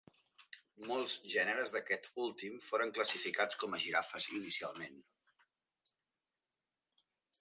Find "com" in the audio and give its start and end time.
3.65-3.77